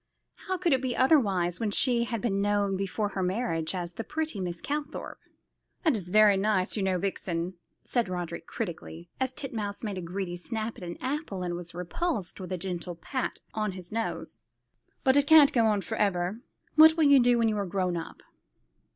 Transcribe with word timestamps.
How 0.47 0.57
could 0.57 0.73
it 0.73 0.81
be 0.81 0.97
otherwise, 0.97 1.59
when 1.59 1.69
she 1.69 2.05
had 2.05 2.21
been 2.21 2.41
known 2.41 2.75
before 2.75 3.09
her 3.09 3.21
marriage 3.21 3.75
as 3.75 3.93
"the 3.93 4.03
pretty 4.03 4.39
Miss 4.39 4.59
Calthorpe?" 4.59 5.19
"This 5.85 5.95
is 5.99 6.09
very 6.09 6.37
nice, 6.37 6.75
you 6.75 6.81
know, 6.81 6.97
Vixen," 6.97 7.53
said 7.83 8.09
Roderick 8.09 8.47
critically, 8.47 9.11
as 9.19 9.31
Titmouse 9.31 9.83
made 9.83 9.99
a 9.99 10.01
greedy 10.01 10.35
snap 10.35 10.79
at 10.79 10.83
an 10.83 10.97
apple, 11.01 11.43
and 11.43 11.53
was 11.53 11.75
repulsed 11.75 12.39
with 12.39 12.51
a 12.51 12.57
gentle 12.57 12.95
pat 12.95 13.41
on 13.53 13.73
his 13.73 13.91
nose, 13.91 14.41
"but 15.03 15.15
it 15.15 15.27
can't 15.27 15.53
go 15.53 15.67
on 15.67 15.81
for 15.81 15.97
ever. 15.99 16.39
What'll 16.75 17.03
you 17.03 17.19
do 17.19 17.37
when 17.37 17.47
you 17.47 17.57
are 17.57 17.65
grown 17.67 17.95
up?" 17.95 18.23